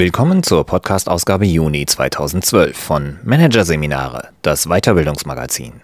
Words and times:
Willkommen 0.00 0.42
zur 0.42 0.64
Podcast-Ausgabe 0.64 1.44
Juni 1.44 1.84
2012 1.84 2.74
von 2.74 3.18
Managerseminare, 3.22 4.30
das 4.40 4.64
Weiterbildungsmagazin. 4.66 5.74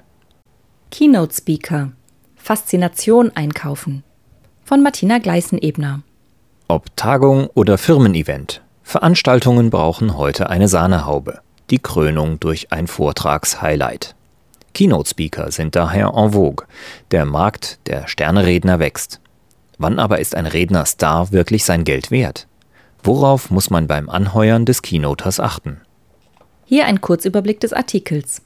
Keynote 0.90 1.34
Speaker 1.34 1.92
Faszination 2.34 3.30
einkaufen 3.34 4.04
von 4.64 4.82
Martina 4.82 5.18
Gleißen-Ebner. 5.18 6.00
Ob 6.66 6.96
Tagung 6.96 7.48
oder 7.52 7.76
Firmenevent, 7.76 8.62
Veranstaltungen 8.82 9.68
brauchen 9.68 10.16
heute 10.16 10.48
eine 10.48 10.68
Sahnehaube, 10.68 11.40
die 11.68 11.78
Krönung 11.78 12.40
durch 12.40 12.72
ein 12.72 12.86
Vortragshighlight. 12.86 14.14
Keynote 14.72 15.10
Speaker 15.10 15.52
sind 15.52 15.76
daher 15.76 16.14
en 16.16 16.32
vogue. 16.32 16.66
Der 17.10 17.26
Markt 17.26 17.80
der 17.86 18.08
Sterneredner 18.08 18.78
wächst. 18.78 19.20
Wann 19.76 19.98
aber 19.98 20.20
ist 20.20 20.34
ein 20.34 20.46
Redner 20.46 20.86
Star 20.86 21.32
wirklich 21.32 21.66
sein 21.66 21.84
Geld 21.84 22.10
wert? 22.10 22.46
Worauf 23.02 23.50
muss 23.50 23.70
man 23.70 23.86
beim 23.86 24.08
Anheuern 24.08 24.64
des 24.64 24.82
Keynoters 24.82 25.40
achten? 25.40 25.80
Hier 26.64 26.86
ein 26.86 27.00
Kurzüberblick 27.00 27.60
des 27.60 27.72
Artikels. 27.72 28.42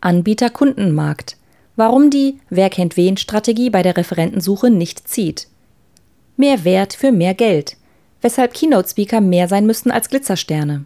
Anbieter-Kundenmarkt. 0.00 1.36
Warum 1.74 2.10
die 2.10 2.38
Wer 2.48 2.70
kennt 2.70 2.96
wen 2.96 3.16
Strategie 3.16 3.70
bei 3.70 3.82
der 3.82 3.96
Referentensuche 3.96 4.70
nicht 4.70 5.08
zieht. 5.08 5.48
Mehr 6.36 6.64
Wert 6.64 6.94
für 6.94 7.10
mehr 7.10 7.34
Geld. 7.34 7.76
Weshalb 8.20 8.54
Keynote-Speaker 8.54 9.20
mehr 9.20 9.48
sein 9.48 9.66
müssen 9.66 9.90
als 9.90 10.08
Glitzersterne. 10.08 10.84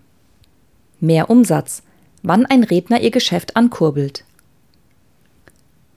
Mehr 1.00 1.28
Umsatz. 1.28 1.82
Wann 2.22 2.46
ein 2.46 2.64
Redner 2.64 3.00
ihr 3.00 3.10
Geschäft 3.10 3.56
ankurbelt. 3.56 4.24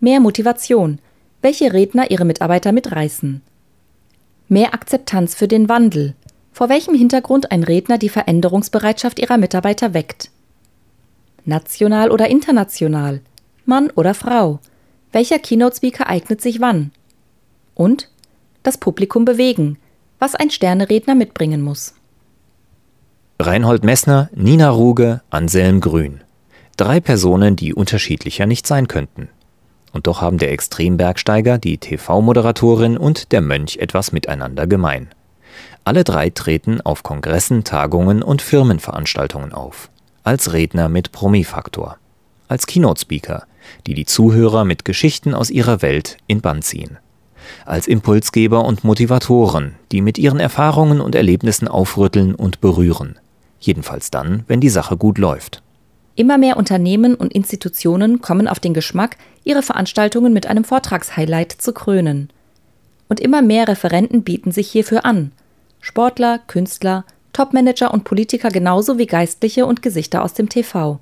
Mehr 0.01 0.19
Motivation. 0.19 0.99
Welche 1.41 1.71
Redner 1.71 2.11
ihre 2.11 2.25
Mitarbeiter 2.25 2.73
mitreißen. 2.73 3.41
Mehr 4.49 4.73
Akzeptanz 4.73 5.33
für 5.33 5.47
den 5.47 5.69
Wandel 5.69 6.15
vor 6.53 6.69
welchem 6.69 6.95
Hintergrund 6.95 7.51
ein 7.51 7.63
Redner 7.63 7.97
die 7.97 8.09
Veränderungsbereitschaft 8.09 9.19
ihrer 9.19 9.37
Mitarbeiter 9.37 9.93
weckt. 9.93 10.29
National 11.45 12.11
oder 12.11 12.29
international, 12.29 13.19
Mann 13.65 13.89
oder 13.89 14.13
Frau, 14.13 14.59
welcher 15.11 15.39
Keynote-Speaker 15.39 16.07
eignet 16.07 16.41
sich 16.41 16.61
wann? 16.61 16.91
Und 17.75 18.09
das 18.61 18.77
Publikum 18.77 19.25
bewegen, 19.25 19.77
was 20.19 20.35
ein 20.35 20.49
Sterneredner 20.49 21.15
mitbringen 21.15 21.61
muss. 21.61 21.95
Reinhold 23.39 23.83
Messner, 23.83 24.29
Nina 24.33 24.69
Ruge, 24.69 25.21
Anselm 25.29 25.81
Grün. 25.81 26.21
Drei 26.77 26.99
Personen, 26.99 27.55
die 27.55 27.73
unterschiedlicher 27.73 28.45
nicht 28.45 28.65
sein 28.65 28.87
könnten. 28.87 29.27
Und 29.91 30.07
doch 30.07 30.21
haben 30.21 30.37
der 30.37 30.51
Extrembergsteiger, 30.51 31.57
die 31.57 31.77
TV-Moderatorin 31.77 32.97
und 32.97 33.31
der 33.31 33.41
Mönch 33.41 33.77
etwas 33.77 34.11
miteinander 34.11 34.65
gemein. 34.65 35.09
Alle 35.85 36.05
drei 36.05 36.29
treten 36.29 36.79
auf 36.79 37.03
Kongressen, 37.03 37.65
Tagungen 37.65 38.23
und 38.23 38.41
Firmenveranstaltungen 38.41 39.51
auf. 39.51 39.89
Als 40.23 40.53
Redner 40.53 40.87
mit 40.87 41.11
Promi-Faktor. 41.11 41.97
Als 42.47 42.67
Keynote-Speaker, 42.67 43.43
die 43.85 43.93
die 43.93 44.05
Zuhörer 44.05 44.63
mit 44.63 44.85
Geschichten 44.85 45.33
aus 45.33 45.49
ihrer 45.49 45.81
Welt 45.81 46.17
in 46.27 46.39
Bann 46.39 46.61
ziehen. 46.61 46.97
Als 47.65 47.87
Impulsgeber 47.87 48.63
und 48.63 48.85
Motivatoren, 48.85 49.75
die 49.91 50.01
mit 50.01 50.17
ihren 50.17 50.39
Erfahrungen 50.39 51.01
und 51.01 51.15
Erlebnissen 51.15 51.67
aufrütteln 51.67 52.33
und 52.33 52.61
berühren. 52.61 53.19
Jedenfalls 53.59 54.09
dann, 54.09 54.45
wenn 54.47 54.61
die 54.61 54.69
Sache 54.69 54.95
gut 54.95 55.17
läuft. 55.17 55.61
Immer 56.15 56.37
mehr 56.37 56.55
Unternehmen 56.55 57.15
und 57.15 57.33
Institutionen 57.33 58.21
kommen 58.21 58.47
auf 58.47 58.61
den 58.61 58.73
Geschmack, 58.73 59.17
ihre 59.43 59.63
Veranstaltungen 59.63 60.31
mit 60.31 60.47
einem 60.47 60.63
Vortragshighlight 60.63 61.51
zu 61.51 61.73
krönen. 61.73 62.29
Und 63.09 63.19
immer 63.19 63.41
mehr 63.41 63.67
Referenten 63.67 64.23
bieten 64.23 64.51
sich 64.51 64.71
hierfür 64.71 65.05
an, 65.05 65.31
Sportler, 65.85 66.39
Künstler, 66.39 67.03
Topmanager 67.33 67.93
und 67.93 68.05
Politiker 68.05 68.47
genauso 68.47 68.97
wie 68.97 69.05
Geistliche 69.05 69.65
und 69.65 69.81
Gesichter 69.81 70.23
aus 70.23 70.33
dem 70.33 70.47
TV. 70.47 71.01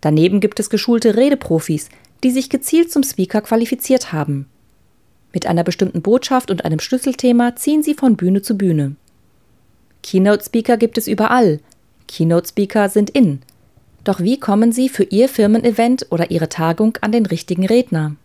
Daneben 0.00 0.40
gibt 0.40 0.58
es 0.58 0.68
geschulte 0.68 1.16
Redeprofis, 1.16 1.88
die 2.24 2.32
sich 2.32 2.50
gezielt 2.50 2.90
zum 2.90 3.04
Speaker 3.04 3.40
qualifiziert 3.40 4.12
haben. 4.12 4.46
Mit 5.32 5.46
einer 5.46 5.62
bestimmten 5.62 6.02
Botschaft 6.02 6.50
und 6.50 6.64
einem 6.64 6.80
Schlüsselthema 6.80 7.54
ziehen 7.54 7.84
sie 7.84 7.94
von 7.94 8.16
Bühne 8.16 8.42
zu 8.42 8.58
Bühne. 8.58 8.96
Keynote-Speaker 10.02 10.76
gibt 10.76 10.98
es 10.98 11.06
überall. 11.06 11.60
Keynote-Speaker 12.08 12.88
sind 12.88 13.10
in. 13.10 13.42
Doch 14.02 14.18
wie 14.18 14.40
kommen 14.40 14.72
sie 14.72 14.88
für 14.88 15.04
ihr 15.04 15.28
Firmenevent 15.28 16.08
oder 16.10 16.32
ihre 16.32 16.48
Tagung 16.48 16.98
an 17.00 17.12
den 17.12 17.26
richtigen 17.26 17.64
Redner? 17.64 18.16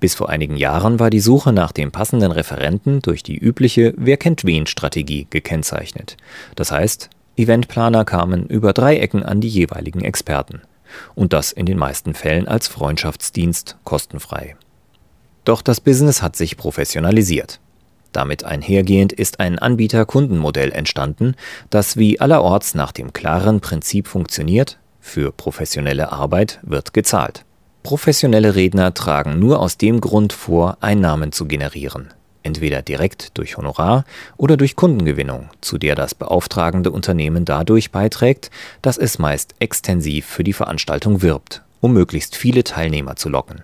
Bis 0.00 0.14
vor 0.14 0.28
einigen 0.28 0.56
Jahren 0.56 1.00
war 1.00 1.10
die 1.10 1.20
Suche 1.20 1.52
nach 1.52 1.72
dem 1.72 1.90
passenden 1.90 2.30
Referenten 2.30 3.00
durch 3.02 3.22
die 3.22 3.36
übliche 3.36 3.94
Wer 3.96 4.16
kennt 4.16 4.44
wen 4.44 4.66
Strategie 4.66 5.26
gekennzeichnet. 5.30 6.16
Das 6.54 6.70
heißt, 6.70 7.10
Eventplaner 7.36 8.04
kamen 8.04 8.46
über 8.46 8.72
drei 8.72 8.98
Ecken 8.98 9.22
an 9.22 9.40
die 9.40 9.48
jeweiligen 9.48 10.04
Experten. 10.04 10.62
Und 11.14 11.32
das 11.32 11.52
in 11.52 11.66
den 11.66 11.78
meisten 11.78 12.14
Fällen 12.14 12.48
als 12.48 12.68
Freundschaftsdienst 12.68 13.76
kostenfrei. 13.84 14.56
Doch 15.44 15.62
das 15.62 15.80
Business 15.80 16.22
hat 16.22 16.36
sich 16.36 16.56
professionalisiert. 16.56 17.60
Damit 18.12 18.44
einhergehend 18.44 19.12
ist 19.12 19.40
ein 19.40 19.58
Anbieter-Kundenmodell 19.58 20.72
entstanden, 20.72 21.34
das 21.70 21.96
wie 21.96 22.20
allerorts 22.20 22.74
nach 22.74 22.92
dem 22.92 23.12
klaren 23.12 23.60
Prinzip 23.60 24.08
funktioniert, 24.08 24.78
für 25.00 25.30
professionelle 25.32 26.10
Arbeit 26.12 26.58
wird 26.62 26.92
gezahlt. 26.92 27.44
Professionelle 27.88 28.54
Redner 28.54 28.92
tragen 28.92 29.38
nur 29.38 29.60
aus 29.60 29.78
dem 29.78 30.02
Grund 30.02 30.34
vor, 30.34 30.76
Einnahmen 30.82 31.32
zu 31.32 31.46
generieren, 31.46 32.08
entweder 32.42 32.82
direkt 32.82 33.38
durch 33.38 33.56
Honorar 33.56 34.04
oder 34.36 34.58
durch 34.58 34.76
Kundengewinnung, 34.76 35.48
zu 35.62 35.78
der 35.78 35.94
das 35.94 36.14
beauftragende 36.14 36.90
Unternehmen 36.90 37.46
dadurch 37.46 37.90
beiträgt, 37.90 38.50
dass 38.82 38.98
es 38.98 39.18
meist 39.18 39.54
extensiv 39.58 40.26
für 40.26 40.44
die 40.44 40.52
Veranstaltung 40.52 41.22
wirbt, 41.22 41.62
um 41.80 41.94
möglichst 41.94 42.36
viele 42.36 42.62
Teilnehmer 42.62 43.16
zu 43.16 43.30
locken. 43.30 43.62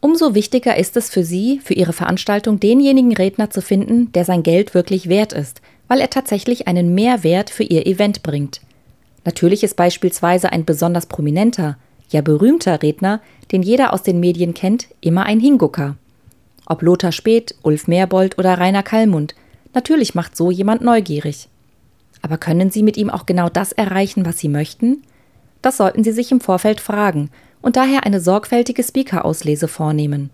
Umso 0.00 0.34
wichtiger 0.34 0.76
ist 0.76 0.96
es 0.96 1.08
für 1.08 1.22
Sie, 1.22 1.60
für 1.62 1.74
Ihre 1.74 1.92
Veranstaltung 1.92 2.58
denjenigen 2.58 3.14
Redner 3.14 3.48
zu 3.48 3.62
finden, 3.62 4.10
der 4.10 4.24
sein 4.24 4.42
Geld 4.42 4.74
wirklich 4.74 5.08
wert 5.08 5.32
ist, 5.32 5.62
weil 5.86 6.00
er 6.00 6.10
tatsächlich 6.10 6.66
einen 6.66 6.96
Mehrwert 6.96 7.50
für 7.50 7.62
Ihr 7.62 7.86
Event 7.86 8.24
bringt. 8.24 8.60
Natürlich 9.24 9.62
ist 9.62 9.76
beispielsweise 9.76 10.50
ein 10.50 10.64
besonders 10.64 11.06
prominenter, 11.06 11.76
ja 12.12 12.20
berühmter 12.20 12.82
Redner, 12.82 13.20
den 13.52 13.62
jeder 13.62 13.92
aus 13.92 14.02
den 14.02 14.20
Medien 14.20 14.54
kennt, 14.54 14.88
immer 15.00 15.24
ein 15.24 15.40
Hingucker. 15.40 15.96
Ob 16.66 16.82
Lothar 16.82 17.12
Späth, 17.12 17.54
Ulf 17.62 17.88
Merbold 17.88 18.38
oder 18.38 18.58
Rainer 18.58 18.82
Kallmund, 18.82 19.34
natürlich 19.74 20.14
macht 20.14 20.36
so 20.36 20.50
jemand 20.50 20.82
neugierig. 20.82 21.48
Aber 22.22 22.38
können 22.38 22.70
Sie 22.70 22.82
mit 22.82 22.96
ihm 22.96 23.10
auch 23.10 23.26
genau 23.26 23.48
das 23.48 23.72
erreichen, 23.72 24.24
was 24.26 24.38
Sie 24.38 24.48
möchten? 24.48 25.02
Das 25.62 25.76
sollten 25.76 26.04
Sie 26.04 26.12
sich 26.12 26.30
im 26.32 26.40
Vorfeld 26.40 26.80
fragen 26.80 27.30
und 27.62 27.76
daher 27.76 28.04
eine 28.04 28.20
sorgfältige 28.20 28.82
Speaker-Auslese 28.82 29.68
vornehmen. 29.68 30.30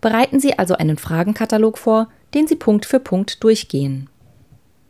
Bereiten 0.00 0.40
Sie 0.40 0.58
also 0.58 0.74
einen 0.74 0.98
Fragenkatalog 0.98 1.78
vor, 1.78 2.08
den 2.34 2.46
Sie 2.46 2.56
Punkt 2.56 2.86
für 2.86 3.00
Punkt 3.00 3.42
durchgehen. 3.42 4.08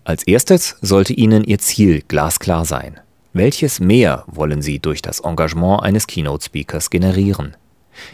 Als 0.05 0.25
erstes 0.25 0.77
sollte 0.81 1.13
Ihnen 1.13 1.45
Ihr 1.45 1.59
Ziel 1.59 2.03
glasklar 2.09 2.65
sein. 2.65 2.99
Welches 3.35 3.81
Mehr 3.81 4.25
wollen 4.27 4.61
Sie 4.61 4.79
durch 4.79 5.01
das 5.01 5.21
Engagement 5.21 5.83
eines 5.83 6.07
Keynote-Speakers 6.07 6.91
generieren? 6.91 7.57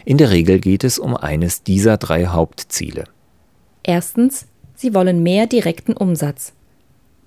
In 0.05 0.17
der 0.17 0.29
Regel 0.29 0.59
geht 0.59 0.85
es 0.85 0.97
um 0.97 1.15
eines 1.15 1.61
dieser 1.63 1.97
drei 1.97 2.27
Hauptziele. 2.27 3.03
Erstens, 3.83 4.45
Sie 4.75 4.93
wollen 4.93 5.21
mehr 5.21 5.45
direkten 5.45 5.91
Umsatz. 5.91 6.53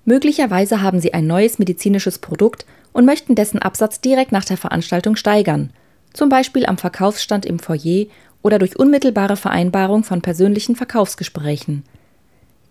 Möglicherweise 0.05 0.81
haben 0.81 0.99
Sie 0.99 1.13
ein 1.13 1.27
neues 1.27 1.59
medizinisches 1.59 2.17
Produkt 2.17 2.65
und 2.93 3.05
möchten 3.05 3.35
dessen 3.35 3.59
Absatz 3.59 4.01
direkt 4.01 4.31
nach 4.31 4.45
der 4.45 4.57
Veranstaltung 4.57 5.15
steigern, 5.15 5.69
zum 6.13 6.29
Beispiel 6.29 6.65
am 6.65 6.79
Verkaufsstand 6.79 7.45
im 7.45 7.59
Foyer 7.59 8.07
oder 8.41 8.57
durch 8.57 8.77
unmittelbare 8.77 9.37
Vereinbarung 9.37 10.03
von 10.03 10.23
persönlichen 10.23 10.75
Verkaufsgesprächen. 10.75 11.83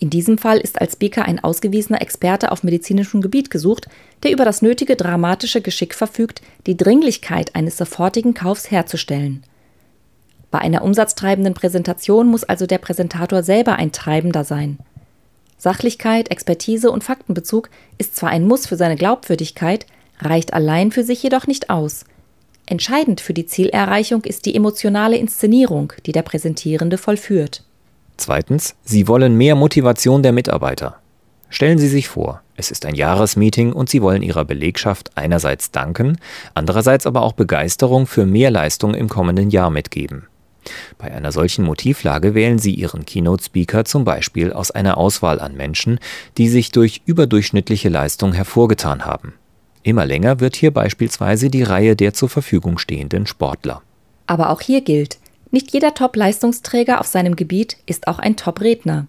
In 0.03 0.11
diesem 0.11 0.37
Fall 0.37 0.59
ist 0.59 0.81
als 0.81 0.95
Speaker 0.95 1.27
ein 1.27 1.45
ausgewiesener 1.45 2.03
Experte 2.03 2.51
auf 2.51 2.65
medizinischem 2.65 3.23
Gebiet 3.23 3.51
gesucht, 3.51 3.87
der 4.25 4.33
über 4.33 4.45
das 4.45 4.61
nötige 4.61 4.97
dramatische 4.97 5.61
Geschick 5.61 5.95
verfügt, 5.95 6.43
die 6.67 6.77
Dringlichkeit 6.77 7.55
eines 7.55 7.77
sofortigen 7.77 8.35
Kaufs 8.35 8.73
herzustellen. 8.73 9.45
Bei 10.51 10.59
einer 10.59 10.83
umsatztreibenden 10.83 11.55
Präsentation 11.55 12.27
muss 12.27 12.43
also 12.43 12.67
der 12.67 12.79
Präsentator 12.79 13.45
selber 13.45 13.77
ein 13.77 13.93
Treibender 13.93 14.43
sein. 14.43 14.81
Sachlichkeit, 15.57 16.33
Expertise 16.33 16.91
und 16.91 17.05
Faktenbezug 17.05 17.71
ist 17.97 18.17
zwar 18.17 18.31
ein 18.31 18.45
Muss 18.45 18.67
für 18.67 18.75
seine 18.75 18.97
Glaubwürdigkeit, 18.97 19.87
reicht 20.19 20.53
allein 20.53 20.91
für 20.91 21.05
sich 21.05 21.23
jedoch 21.23 21.47
nicht 21.47 21.71
aus. 21.71 22.07
Entscheidend 22.67 23.21
für 23.21 23.35
die 23.35 23.47
Zielerreichung 23.47 24.25
ist 24.25 24.47
die 24.47 24.57
emotionale 24.57 25.17
Inszenierung, 25.17 25.93
die 26.07 26.13
der 26.13 26.23
Präsentierende 26.23 26.99
vollführt. 26.99 27.63
Zweitens, 28.23 28.77
Sie 28.85 29.09
wollen 29.09 29.37
mehr 29.37 29.57
Motivation 29.57 30.23
der 30.23 30.31
Mitarbeiter. 30.31 30.95
Stellen 31.51 31.79
Sie 31.79 31.89
sich 31.89 32.07
vor, 32.07 32.41
es 32.55 32.71
ist 32.71 32.87
ein 32.87 32.95
Jahresmeeting 32.95 33.73
und 33.73 33.91
Sie 33.91 34.01
wollen 34.01 34.23
Ihrer 34.23 34.45
Belegschaft 34.45 35.11
einerseits 35.17 35.73
danken, 35.73 36.19
andererseits 36.55 37.05
aber 37.05 37.23
auch 37.23 37.33
Begeisterung 37.33 38.07
für 38.07 38.25
mehr 38.25 38.53
Leistung 38.53 38.95
im 38.95 39.09
kommenden 39.09 39.51
Jahr 39.51 39.71
mitgeben. 39.71 40.29
Bei 40.99 41.11
einer 41.11 41.33
solchen 41.33 41.65
Motivlage 41.65 42.37
wählen 42.37 42.61
Sie 42.61 42.73
Ihren 42.73 43.05
Keynote-Speaker 43.05 43.85
zum 43.87 44.05
Beispiel 44.05 44.53
aus 44.53 44.71
einer 44.71 44.99
Auswahl 44.99 45.41
an 45.41 45.57
Menschen, 45.57 45.99
die 46.39 46.49
sich 46.49 46.71
durch 46.71 47.03
überdurchschnittliche 47.05 47.89
Leistung 47.89 48.33
hervorgetan 48.35 49.05
haben. 49.05 49.35
Immer 49.83 50.07
länger 50.07 50.39
wird 50.39 50.55
hier 50.55 50.71
beispielsweise 50.71 51.51
die 51.51 51.65
Reihe 51.65 51.97
der 51.97 52.15
zur 52.15 52.29
Verfügung 52.29 52.79
stehenden 52.79 53.27
Sportler. 53.27 53.83
Aber 54.29 54.51
auch 54.51 54.61
hier 54.61 54.81
gilt, 54.81 55.19
nicht 55.53 55.73
jeder 55.73 55.95
Top-Leistungsträger 55.95 57.01
auf 57.01 57.07
seinem 57.07 57.37
Gebiet 57.37 57.77
ist 57.87 58.09
auch 58.09 58.19
ein 58.19 58.37
Top-Redner. 58.37 59.07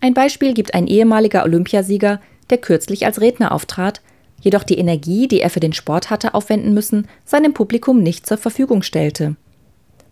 Ein 0.00 0.14
Beispiel 0.14 0.54
gibt 0.54 0.74
ein 0.74 0.86
ehemaliger 0.86 1.42
Olympiasieger, 1.44 2.20
der 2.50 2.58
kürzlich 2.58 3.06
als 3.06 3.20
Redner 3.20 3.52
auftrat, 3.52 4.02
jedoch 4.40 4.62
die 4.62 4.78
Energie, 4.78 5.26
die 5.26 5.40
er 5.40 5.50
für 5.50 5.60
den 5.60 5.72
Sport 5.72 6.10
hatte 6.10 6.34
aufwenden 6.34 6.74
müssen, 6.74 7.08
seinem 7.24 7.54
Publikum 7.54 8.02
nicht 8.02 8.26
zur 8.26 8.36
Verfügung 8.36 8.82
stellte. 8.82 9.34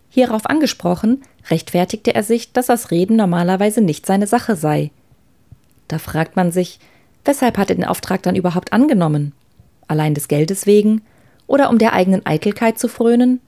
Hierauf 0.09 0.47
angesprochen, 0.47 1.23
rechtfertigte 1.51 2.15
er 2.15 2.23
sich, 2.23 2.53
dass 2.53 2.67
das 2.67 2.91
Reden 2.91 3.17
normalerweise 3.17 3.83
nicht 3.83 4.07
seine 4.07 4.27
Sache 4.27 4.57
sei. 4.57 4.91
Da 5.89 5.99
fragt 5.99 6.37
man 6.37 6.53
sich, 6.53 6.79
weshalb 7.25 7.59
hat 7.59 7.69
er 7.69 7.77
den 7.77 7.85
Auftrag 7.85 8.23
dann 8.23 8.37
überhaupt 8.37 8.73
angenommen? 8.73 9.33
Allein 9.89 10.15
des 10.15 10.29
Geldes 10.29 10.67
wegen? 10.67 11.03
Oder 11.47 11.69
um 11.69 11.79
der 11.79 11.93
eigenen 11.93 12.25
Eitelkeit 12.25 12.79
zu 12.79 12.89
frönen? 12.89 13.41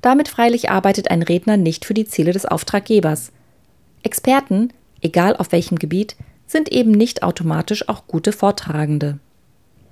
Damit 0.00 0.28
freilich 0.28 0.70
arbeitet 0.70 1.10
ein 1.10 1.22
Redner 1.22 1.56
nicht 1.56 1.84
für 1.84 1.94
die 1.94 2.06
Ziele 2.06 2.32
des 2.32 2.46
Auftraggebers. 2.46 3.32
Experten, 4.02 4.72
egal 5.00 5.36
auf 5.36 5.52
welchem 5.52 5.78
Gebiet, 5.78 6.16
sind 6.46 6.70
eben 6.72 6.90
nicht 6.90 7.22
automatisch 7.22 7.88
auch 7.88 8.06
gute 8.06 8.32
Vortragende. 8.32 9.18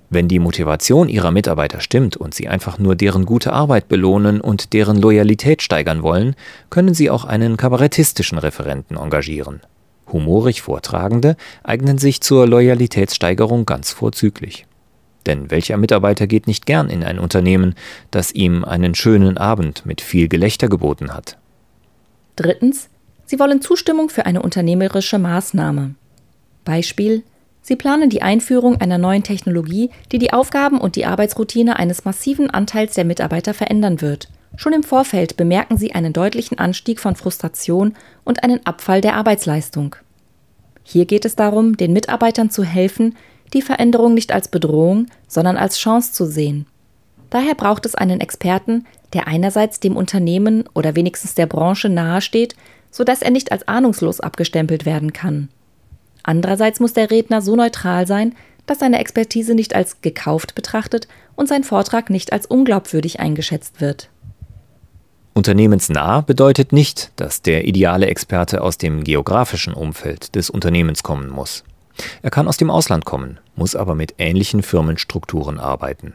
Wenn 0.09 0.27
die 0.27 0.39
Motivation 0.39 1.07
ihrer 1.07 1.29
Mitarbeiter 1.29 1.81
stimmt 1.81 2.17
und 2.17 2.33
sie 2.33 2.47
einfach 2.47 2.79
nur 2.79 2.95
deren 2.95 3.25
gute 3.25 3.53
Arbeit 3.53 3.87
belohnen 3.87 4.41
und 4.41 4.73
deren 4.73 4.97
Loyalität 4.97 5.61
steigern 5.61 6.01
wollen, 6.01 6.35
können 6.71 6.95
sie 6.95 7.11
auch 7.11 7.25
einen 7.25 7.57
kabarettistischen 7.57 8.39
Referenten 8.39 8.97
engagieren. 8.97 9.61
Humorig 10.11 10.63
Vortragende 10.63 11.37
eignen 11.63 11.99
sich 11.99 12.21
zur 12.21 12.47
Loyalitätssteigerung 12.47 13.67
ganz 13.67 13.91
vorzüglich. 13.91 14.65
Denn 15.25 15.51
welcher 15.51 15.77
Mitarbeiter 15.77 16.27
geht 16.27 16.47
nicht 16.47 16.65
gern 16.65 16.89
in 16.89 17.03
ein 17.03 17.19
Unternehmen, 17.19 17.75
das 18.11 18.31
ihm 18.31 18.63
einen 18.63 18.95
schönen 18.95 19.37
Abend 19.37 19.85
mit 19.85 20.01
viel 20.01 20.27
Gelächter 20.27 20.69
geboten 20.69 21.13
hat? 21.13 21.37
Drittens, 22.35 22.89
Sie 23.25 23.39
wollen 23.39 23.61
Zustimmung 23.61 24.09
für 24.09 24.25
eine 24.25 24.41
unternehmerische 24.41 25.19
Maßnahme. 25.19 25.93
Beispiel 26.65 27.23
Sie 27.61 27.75
planen 27.75 28.09
die 28.09 28.23
Einführung 28.23 28.81
einer 28.81 28.97
neuen 28.97 29.21
Technologie, 29.21 29.91
die 30.11 30.17
die 30.17 30.33
Aufgaben 30.33 30.79
und 30.79 30.95
die 30.95 31.05
Arbeitsroutine 31.05 31.77
eines 31.77 32.05
massiven 32.05 32.49
Anteils 32.49 32.95
der 32.95 33.05
Mitarbeiter 33.05 33.53
verändern 33.53 34.01
wird. 34.01 34.29
Schon 34.55 34.73
im 34.73 34.81
Vorfeld 34.81 35.37
bemerken 35.37 35.77
Sie 35.77 35.93
einen 35.93 36.13
deutlichen 36.13 36.57
Anstieg 36.57 36.99
von 36.99 37.15
Frustration 37.15 37.95
und 38.23 38.43
einen 38.43 38.65
Abfall 38.65 39.01
der 39.01 39.15
Arbeitsleistung. 39.15 39.95
Hier 40.83 41.05
geht 41.05 41.25
es 41.25 41.35
darum, 41.35 41.77
den 41.77 41.93
Mitarbeitern 41.93 42.49
zu 42.49 42.63
helfen, 42.63 43.15
die 43.53 43.61
Veränderung 43.61 44.13
nicht 44.13 44.31
als 44.31 44.47
Bedrohung, 44.47 45.07
sondern 45.27 45.57
als 45.57 45.77
Chance 45.77 46.13
zu 46.13 46.25
sehen. 46.25 46.65
Daher 47.29 47.55
braucht 47.55 47.85
es 47.85 47.95
einen 47.95 48.21
Experten, 48.21 48.85
der 49.13 49.27
einerseits 49.27 49.79
dem 49.79 49.95
Unternehmen 49.95 50.65
oder 50.73 50.95
wenigstens 50.95 51.35
der 51.35 51.45
Branche 51.45 51.89
nahesteht, 51.89 52.55
sodass 52.91 53.21
er 53.21 53.31
nicht 53.31 53.51
als 53.51 53.67
ahnungslos 53.67 54.19
abgestempelt 54.19 54.85
werden 54.85 55.13
kann. 55.13 55.49
Andererseits 56.23 56.79
muss 56.79 56.93
der 56.93 57.11
Redner 57.11 57.41
so 57.41 57.55
neutral 57.55 58.07
sein, 58.07 58.35
dass 58.65 58.79
seine 58.79 58.99
Expertise 58.99 59.55
nicht 59.55 59.75
als 59.75 60.01
gekauft 60.01 60.53
betrachtet 60.53 61.07
und 61.35 61.47
sein 61.47 61.63
Vortrag 61.63 62.09
nicht 62.09 62.33
als 62.33 62.45
unglaubwürdig 62.45 63.19
eingeschätzt 63.19 63.81
wird. 63.81 64.09
Unternehmensnah 65.33 66.21
bedeutet 66.21 66.73
nicht, 66.73 67.11
dass 67.15 67.41
der 67.41 67.65
ideale 67.65 68.07
Experte 68.07 68.61
aus 68.61 68.77
dem 68.77 69.03
geografischen 69.03 69.73
Umfeld 69.73 70.35
des 70.35 70.49
Unternehmens 70.49 71.01
kommen 71.01 71.29
muss. 71.29 71.63
Er 72.21 72.31
kann 72.31 72.47
aus 72.47 72.57
dem 72.57 72.69
Ausland 72.69 73.05
kommen, 73.05 73.39
muss 73.55 73.75
aber 73.75 73.95
mit 73.95 74.15
ähnlichen 74.17 74.63
Firmenstrukturen 74.63 75.59
arbeiten. 75.59 76.13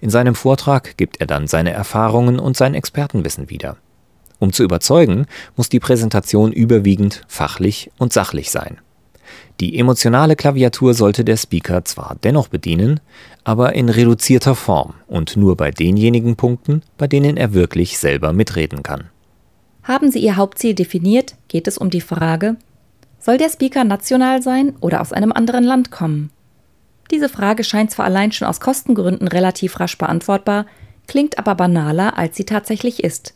In 0.00 0.10
seinem 0.10 0.34
Vortrag 0.34 0.96
gibt 0.96 1.20
er 1.20 1.26
dann 1.26 1.46
seine 1.46 1.72
Erfahrungen 1.72 2.38
und 2.38 2.56
sein 2.56 2.74
Expertenwissen 2.74 3.50
wieder. 3.50 3.76
Um 4.38 4.52
zu 4.52 4.64
überzeugen, 4.64 5.26
muss 5.56 5.68
die 5.68 5.80
Präsentation 5.80 6.52
überwiegend 6.52 7.22
fachlich 7.28 7.90
und 7.98 8.12
sachlich 8.12 8.50
sein. 8.50 8.78
Die 9.60 9.78
emotionale 9.78 10.34
Klaviatur 10.34 10.94
sollte 10.94 11.24
der 11.24 11.36
Speaker 11.36 11.84
zwar 11.84 12.16
dennoch 12.24 12.48
bedienen, 12.48 13.00
aber 13.44 13.74
in 13.74 13.88
reduzierter 13.88 14.54
Form 14.54 14.94
und 15.06 15.36
nur 15.36 15.56
bei 15.56 15.70
denjenigen 15.70 16.36
Punkten, 16.36 16.82
bei 16.98 17.06
denen 17.06 17.36
er 17.36 17.54
wirklich 17.54 17.98
selber 17.98 18.32
mitreden 18.32 18.82
kann. 18.82 19.10
Haben 19.84 20.10
Sie 20.10 20.20
Ihr 20.20 20.36
Hauptziel 20.36 20.74
definiert, 20.74 21.36
geht 21.48 21.68
es 21.68 21.78
um 21.78 21.90
die 21.90 22.00
Frage, 22.00 22.56
soll 23.22 23.38
der 23.38 23.48
Speaker 23.48 23.84
national 23.84 24.42
sein 24.42 24.74
oder 24.80 25.00
aus 25.00 25.12
einem 25.12 25.32
anderen 25.32 25.64
Land 25.64 25.90
kommen? 25.92 26.30
Diese 27.12 27.28
Frage 27.28 27.62
scheint 27.62 27.90
zwar 27.90 28.06
allein 28.06 28.32
schon 28.32 28.48
aus 28.48 28.60
Kostengründen 28.60 29.28
relativ 29.28 29.78
rasch 29.78 29.96
beantwortbar, 29.96 30.66
klingt 31.06 31.38
aber 31.38 31.54
banaler, 31.54 32.18
als 32.18 32.36
sie 32.36 32.44
tatsächlich 32.44 33.04
ist. 33.04 33.34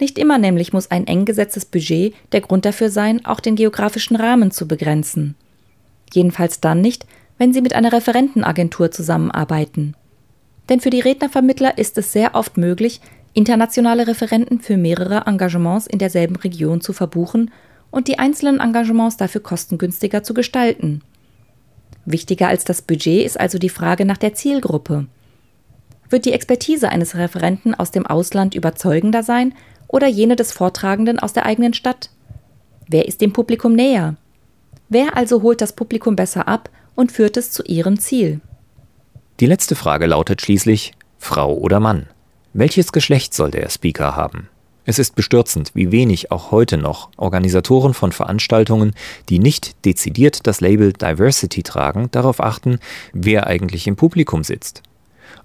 Nicht 0.00 0.18
immer 0.18 0.38
nämlich 0.38 0.72
muss 0.72 0.90
ein 0.90 1.06
eng 1.06 1.24
gesetztes 1.24 1.64
Budget 1.64 2.14
der 2.32 2.40
Grund 2.40 2.64
dafür 2.64 2.90
sein, 2.90 3.24
auch 3.24 3.40
den 3.40 3.54
geografischen 3.54 4.16
Rahmen 4.16 4.50
zu 4.50 4.66
begrenzen. 4.66 5.36
Jedenfalls 6.12 6.60
dann 6.60 6.80
nicht, 6.80 7.06
wenn 7.38 7.52
Sie 7.52 7.60
mit 7.60 7.74
einer 7.74 7.92
Referentenagentur 7.92 8.90
zusammenarbeiten. 8.90 9.94
Denn 10.68 10.80
für 10.80 10.90
die 10.90 11.00
Rednervermittler 11.00 11.78
ist 11.78 11.96
es 11.98 12.12
sehr 12.12 12.34
oft 12.34 12.56
möglich, 12.56 13.00
internationale 13.34 14.06
Referenten 14.06 14.60
für 14.60 14.76
mehrere 14.76 15.24
Engagements 15.26 15.86
in 15.86 15.98
derselben 15.98 16.36
Region 16.36 16.80
zu 16.80 16.92
verbuchen 16.92 17.50
und 17.90 18.08
die 18.08 18.18
einzelnen 18.18 18.60
Engagements 18.60 19.16
dafür 19.16 19.42
kostengünstiger 19.42 20.22
zu 20.22 20.34
gestalten. 20.34 21.02
Wichtiger 22.04 22.48
als 22.48 22.64
das 22.64 22.82
Budget 22.82 23.24
ist 23.24 23.38
also 23.38 23.58
die 23.58 23.68
Frage 23.68 24.04
nach 24.04 24.16
der 24.16 24.34
Zielgruppe. 24.34 25.06
Wird 26.08 26.24
die 26.24 26.32
Expertise 26.32 26.88
eines 26.88 27.16
Referenten 27.16 27.74
aus 27.74 27.90
dem 27.90 28.06
Ausland 28.06 28.54
überzeugender 28.54 29.22
sein 29.22 29.54
oder 29.88 30.06
jene 30.06 30.36
des 30.36 30.52
Vortragenden 30.52 31.18
aus 31.18 31.32
der 31.32 31.46
eigenen 31.46 31.74
Stadt? 31.74 32.10
Wer 32.88 33.06
ist 33.08 33.20
dem 33.20 33.32
Publikum 33.32 33.74
näher? 33.74 34.16
Wer 34.88 35.16
also 35.16 35.42
holt 35.42 35.60
das 35.60 35.72
Publikum 35.72 36.14
besser 36.14 36.46
ab 36.46 36.70
und 36.94 37.10
führt 37.10 37.36
es 37.36 37.50
zu 37.50 37.64
ihrem 37.64 37.98
Ziel? 37.98 38.40
Die 39.40 39.46
letzte 39.46 39.74
Frage 39.74 40.06
lautet 40.06 40.40
schließlich 40.40 40.92
Frau 41.18 41.54
oder 41.54 41.80
Mann. 41.80 42.06
Welches 42.52 42.92
Geschlecht 42.92 43.34
soll 43.34 43.50
der 43.50 43.68
Speaker 43.68 44.14
haben? 44.16 44.48
Es 44.88 45.00
ist 45.00 45.16
bestürzend, 45.16 45.72
wie 45.74 45.90
wenig 45.90 46.30
auch 46.30 46.52
heute 46.52 46.76
noch 46.76 47.10
Organisatoren 47.16 47.92
von 47.92 48.12
Veranstaltungen, 48.12 48.94
die 49.28 49.40
nicht 49.40 49.84
dezidiert 49.84 50.46
das 50.46 50.60
Label 50.60 50.92
Diversity 50.92 51.64
tragen, 51.64 52.08
darauf 52.12 52.40
achten, 52.40 52.78
wer 53.12 53.48
eigentlich 53.48 53.88
im 53.88 53.96
Publikum 53.96 54.44
sitzt. 54.44 54.84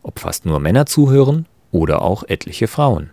Ob 0.04 0.20
fast 0.20 0.46
nur 0.46 0.60
Männer 0.60 0.86
zuhören 0.86 1.48
oder 1.72 2.04
auch 2.04 2.24
etliche 2.28 2.68
Frauen. 2.68 3.10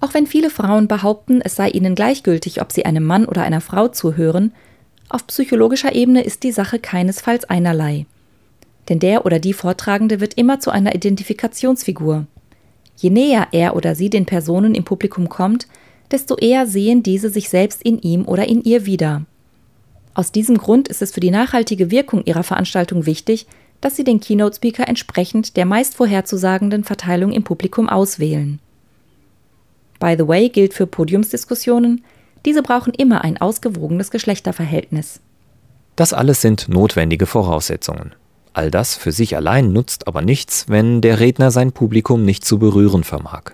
Auch 0.00 0.14
wenn 0.14 0.26
viele 0.26 0.48
Frauen 0.48 0.88
behaupten, 0.88 1.42
es 1.42 1.56
sei 1.56 1.68
ihnen 1.68 1.94
gleichgültig, 1.94 2.62
ob 2.62 2.72
sie 2.72 2.86
einem 2.86 3.04
Mann 3.04 3.26
oder 3.26 3.42
einer 3.42 3.60
Frau 3.60 3.88
zuhören, 3.88 4.54
auf 5.10 5.26
psychologischer 5.26 5.94
Ebene 5.94 6.22
ist 6.22 6.42
die 6.42 6.52
Sache 6.52 6.78
keinesfalls 6.78 7.44
einerlei. 7.44 8.06
Denn 8.88 8.98
der 8.98 9.26
oder 9.26 9.38
die 9.38 9.52
Vortragende 9.52 10.20
wird 10.20 10.34
immer 10.34 10.58
zu 10.58 10.70
einer 10.70 10.94
Identifikationsfigur. 10.94 12.26
Je 13.00 13.08
näher 13.08 13.48
er 13.52 13.74
oder 13.76 13.94
sie 13.94 14.10
den 14.10 14.26
Personen 14.26 14.74
im 14.74 14.84
Publikum 14.84 15.30
kommt, 15.30 15.66
desto 16.10 16.36
eher 16.36 16.66
sehen 16.66 17.02
diese 17.02 17.30
sich 17.30 17.48
selbst 17.48 17.82
in 17.82 17.98
ihm 18.00 18.26
oder 18.26 18.46
in 18.46 18.62
ihr 18.62 18.84
wieder. 18.84 19.22
Aus 20.12 20.32
diesem 20.32 20.58
Grund 20.58 20.88
ist 20.88 21.00
es 21.00 21.12
für 21.12 21.20
die 21.20 21.30
nachhaltige 21.30 21.90
Wirkung 21.90 22.22
ihrer 22.24 22.42
Veranstaltung 22.42 23.06
wichtig, 23.06 23.46
dass 23.80 23.96
sie 23.96 24.04
den 24.04 24.20
Keynote 24.20 24.56
Speaker 24.56 24.86
entsprechend 24.86 25.56
der 25.56 25.64
meist 25.64 25.94
vorherzusagenden 25.94 26.84
Verteilung 26.84 27.32
im 27.32 27.42
Publikum 27.42 27.88
auswählen. 27.88 28.58
By 29.98 30.16
the 30.18 30.28
way 30.28 30.50
gilt 30.50 30.74
für 30.74 30.86
Podiumsdiskussionen, 30.86 32.04
diese 32.44 32.62
brauchen 32.62 32.92
immer 32.92 33.24
ein 33.24 33.40
ausgewogenes 33.40 34.10
Geschlechterverhältnis. 34.10 35.20
Das 35.96 36.12
alles 36.12 36.42
sind 36.42 36.68
notwendige 36.68 37.24
Voraussetzungen. 37.24 38.14
All 38.52 38.70
das 38.70 38.96
für 38.96 39.12
sich 39.12 39.36
allein 39.36 39.72
nutzt 39.72 40.08
aber 40.08 40.22
nichts, 40.22 40.66
wenn 40.68 41.00
der 41.00 41.20
Redner 41.20 41.50
sein 41.50 41.72
Publikum 41.72 42.24
nicht 42.24 42.44
zu 42.44 42.58
berühren 42.58 43.04
vermag. 43.04 43.52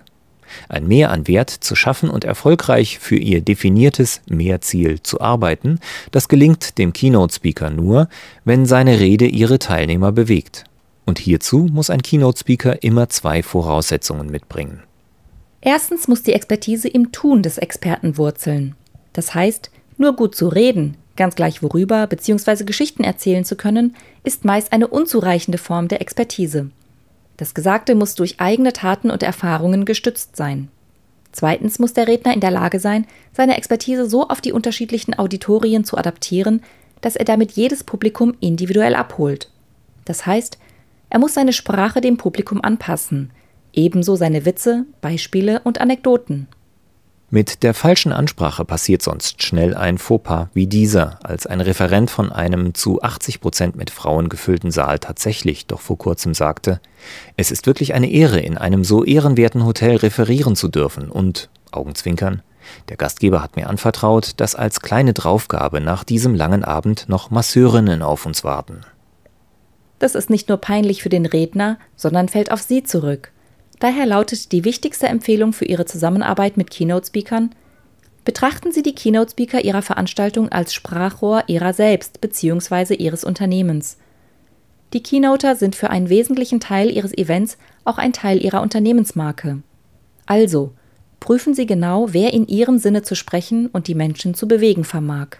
Ein 0.69 0.87
Mehr 0.87 1.11
an 1.11 1.27
Wert 1.27 1.49
zu 1.49 1.75
schaffen 1.75 2.09
und 2.09 2.23
erfolgreich 2.23 2.99
für 2.99 3.17
ihr 3.17 3.41
definiertes 3.41 4.21
Mehrziel 4.27 5.01
zu 5.01 5.21
arbeiten, 5.21 5.79
das 6.11 6.29
gelingt 6.29 6.77
dem 6.77 6.93
Keynote-Speaker 6.93 7.69
nur, 7.69 8.07
wenn 8.45 8.65
seine 8.65 8.99
Rede 8.99 9.27
ihre 9.27 9.59
Teilnehmer 9.59 10.11
bewegt. 10.11 10.63
Und 11.05 11.19
hierzu 11.19 11.67
muss 11.71 11.89
ein 11.89 12.01
Keynote-Speaker 12.01 12.83
immer 12.83 13.09
zwei 13.09 13.43
Voraussetzungen 13.43 14.29
mitbringen. 14.29 14.83
Erstens 15.61 16.07
muss 16.07 16.23
die 16.23 16.33
Expertise 16.33 16.87
im 16.87 17.11
Tun 17.11 17.43
des 17.43 17.57
Experten 17.57 18.17
wurzeln. 18.17 18.75
Das 19.13 19.33
heißt, 19.33 19.71
nur 19.97 20.15
gut 20.15 20.35
zu 20.35 20.47
reden, 20.47 20.95
ganz 21.17 21.35
gleich 21.35 21.61
worüber, 21.61 22.07
bzw. 22.07 22.63
Geschichten 22.63 23.03
erzählen 23.03 23.43
zu 23.43 23.55
können, 23.55 23.95
ist 24.23 24.45
meist 24.45 24.71
eine 24.71 24.87
unzureichende 24.87 25.57
Form 25.57 25.87
der 25.87 26.01
Expertise. 26.01 26.69
Das 27.35 27.53
Gesagte 27.53 27.95
muss 27.95 28.15
durch 28.15 28.39
eigene 28.39 28.73
Taten 28.73 29.11
und 29.11 29.23
Erfahrungen 29.23 29.85
gestützt 29.85 30.35
sein. 30.35 30.69
Zweitens 31.31 31.77
muss 31.77 31.93
der 31.93 32.07
Redner 32.07 32.33
in 32.33 32.39
der 32.39 32.51
Lage 32.51 32.79
sein, 32.79 33.05
seine 33.33 33.57
Expertise 33.57 34.09
so 34.09 34.27
auf 34.27 34.41
die 34.41 34.53
unterschiedlichen 34.53 35.17
Auditorien 35.17 35.83
zu 35.83 35.97
adaptieren, 35.97 36.63
dass 37.01 37.15
er 37.15 37.25
damit 37.25 37.51
jedes 37.51 37.83
Publikum 37.83 38.33
individuell 38.39 38.95
abholt. 38.95 39.51
Das 40.05 40.25
heißt, 40.25 40.57
er 41.09 41.19
muss 41.19 41.35
seine 41.35 41.53
Sprache 41.53 42.01
dem 42.01 42.17
Publikum 42.17 42.61
anpassen, 42.61 43.31
ebenso 43.73 44.15
seine 44.15 44.45
Witze, 44.45 44.85
Beispiele 45.01 45.61
und 45.63 45.79
Anekdoten. 45.79 46.47
Mit 47.29 47.63
der 47.63 47.73
falschen 47.73 48.13
Ansprache 48.13 48.63
passiert 48.63 49.01
sonst 49.01 49.43
schnell 49.43 49.75
ein 49.75 49.97
Fauxpas 49.97 50.47
wie 50.53 50.65
dieser, 50.65 51.19
als 51.23 51.45
ein 51.45 51.59
Referent 51.59 52.09
von 52.09 52.31
einem 52.31 52.73
zu 52.73 53.01
80 53.01 53.41
Prozent 53.41 53.75
mit 53.75 53.89
Frauen 53.89 54.29
gefüllten 54.29 54.71
Saal 54.71 54.99
tatsächlich 54.99 55.65
doch 55.65 55.81
vor 55.81 55.97
kurzem 55.97 56.33
sagte, 56.33 56.79
es 57.35 57.51
ist 57.51 57.67
wirklich 57.67 57.93
eine 57.93 58.09
Ehre, 58.09 58.39
in 58.39 58.57
einem 58.57 58.85
so 58.85 59.03
ehrenwerten 59.03 59.65
Hotel 59.65 59.97
referieren 59.97 60.55
zu 60.55 60.69
dürfen 60.69 61.11
und, 61.11 61.49
Augenzwinkern, 61.71 62.43
der 62.87 62.95
Gastgeber 62.95 63.43
hat 63.43 63.57
mir 63.57 63.67
anvertraut, 63.67 64.31
dass 64.37 64.55
als 64.55 64.79
kleine 64.79 65.11
Draufgabe 65.11 65.81
nach 65.81 66.05
diesem 66.05 66.33
langen 66.33 66.63
Abend 66.63 67.09
noch 67.09 67.29
Masseurinnen 67.29 68.03
auf 68.03 68.25
uns 68.25 68.45
warten. 68.45 68.81
Das 69.99 70.15
ist 70.15 70.29
nicht 70.29 70.47
nur 70.47 70.59
peinlich 70.59 71.03
für 71.03 71.09
den 71.09 71.25
Redner, 71.25 71.77
sondern 71.97 72.29
fällt 72.29 72.51
auf 72.51 72.61
Sie 72.61 72.83
zurück. 72.83 73.31
Daher 73.79 74.05
lautet 74.05 74.51
die 74.51 74.63
wichtigste 74.65 75.07
Empfehlung 75.07 75.53
für 75.53 75.65
Ihre 75.65 75.85
Zusammenarbeit 75.85 76.57
mit 76.57 76.71
Keynote-Speakern 76.71 77.51
Betrachten 78.27 78.73
Sie 78.73 78.83
die 78.83 78.93
Keynote-Speaker 78.93 79.63
Ihrer 79.63 79.81
Veranstaltung 79.81 80.49
als 80.49 80.73
Sprachrohr 80.73 81.45
Ihrer 81.47 81.71
selbst 81.71 82.19
bzw. 82.19 82.95
Ihres 82.95 83.23
Unternehmens. 83.23 83.95
Die 84.91 85.01
Keynoter 85.01 85.55
sind 85.55 85.77
für 85.77 85.91
einen 85.91 86.09
wesentlichen 86.09 86.59
Teil 86.59 86.91
Ihres 86.91 87.17
Events 87.17 87.57
auch 87.85 87.97
ein 87.97 88.11
Teil 88.11 88.43
Ihrer 88.43 88.61
Unternehmensmarke. 88.61 89.63
Also, 90.25 90.73
prüfen 91.21 91.53
Sie 91.53 91.65
genau, 91.65 92.07
wer 92.11 92.33
in 92.33 92.49
Ihrem 92.49 92.79
Sinne 92.79 93.01
zu 93.01 93.15
sprechen 93.15 93.67
und 93.67 93.87
die 93.87 93.95
Menschen 93.95 94.33
zu 94.33 94.45
bewegen 94.45 94.83
vermag. 94.83 95.37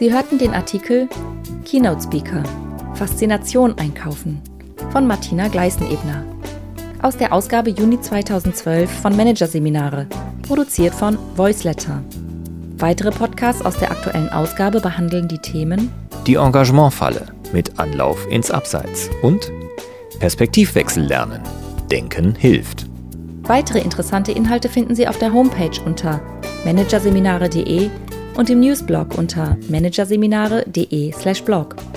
Sie 0.00 0.10
hörten 0.10 0.38
den 0.38 0.54
Artikel 0.54 1.10
Keynote 1.66 2.00
Speaker 2.00 2.42
Faszination 2.94 3.76
einkaufen 3.76 4.40
von 4.92 5.06
Martina 5.06 5.48
Gleißenebner 5.48 6.24
aus 7.02 7.18
der 7.18 7.34
Ausgabe 7.34 7.68
Juni 7.68 8.00
2012 8.00 8.90
von 8.90 9.14
Managerseminare, 9.14 10.06
produziert 10.40 10.94
von 10.94 11.18
Voiceletter. 11.36 12.02
Weitere 12.78 13.10
Podcasts 13.10 13.60
aus 13.62 13.76
der 13.76 13.90
aktuellen 13.90 14.30
Ausgabe 14.30 14.80
behandeln 14.80 15.28
die 15.28 15.36
Themen 15.36 15.92
Die 16.26 16.36
Engagementfalle 16.36 17.26
mit 17.52 17.78
Anlauf 17.78 18.26
ins 18.30 18.50
Abseits 18.50 19.10
und 19.20 19.52
Perspektivwechsel 20.18 21.04
lernen. 21.04 21.42
Denken 21.90 22.34
hilft. 22.34 22.86
Weitere 23.42 23.80
interessante 23.80 24.32
Inhalte 24.32 24.70
finden 24.70 24.94
Sie 24.94 25.06
auf 25.06 25.18
der 25.18 25.34
Homepage 25.34 25.78
unter 25.84 26.22
managerseminare.de 26.64 27.90
und 28.40 28.48
im 28.48 28.60
Newsblog 28.60 29.18
unter 29.18 29.58
managerseminare.de/blog. 29.68 31.89